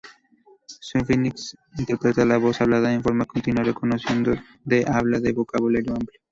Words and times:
Sphinx 0.87 1.55
interpreta 1.77 2.25
voz 2.39 2.59
hablada 2.59 2.91
en 2.91 3.03
forma 3.03 3.25
continua, 3.25 3.63
reconocimiento 3.63 4.33
de 4.65 4.83
habla 4.87 5.19
de 5.19 5.31
vocabulario 5.31 5.93
amplio. 5.93 6.19